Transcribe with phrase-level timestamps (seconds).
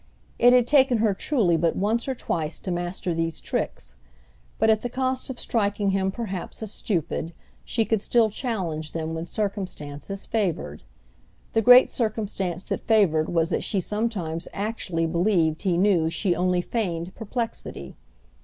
[0.39, 3.93] It had taken her truly but once or twice to master these tricks,
[4.57, 9.13] but, at the cost of striking him perhaps as stupid, she could still challenge them
[9.13, 10.81] when circumstances favoured.
[11.53, 16.61] The great circumstance that favoured was that she sometimes actually believed he knew she only
[16.61, 17.95] feigned perplexity.